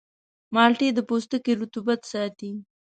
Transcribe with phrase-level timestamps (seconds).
[0.53, 2.51] مالټې د پوستکي رطوبت ساتي.